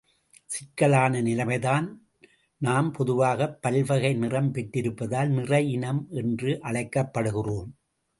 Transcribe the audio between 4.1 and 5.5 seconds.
நிறம் பெற்றிருப்பதால்